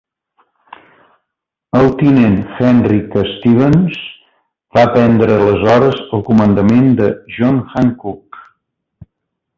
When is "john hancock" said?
7.37-8.45